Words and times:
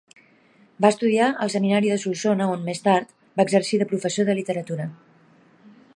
Va 0.85 0.89
estudiar 0.93 1.27
al 1.45 1.51
seminari 1.55 1.91
de 1.93 1.99
Solsona 2.05 2.47
on, 2.55 2.65
més 2.71 2.83
tard, 2.87 3.13
va 3.37 3.45
exercir 3.49 3.81
de 3.83 3.91
professor 3.93 4.29
de 4.31 4.37
literatura. 4.41 4.93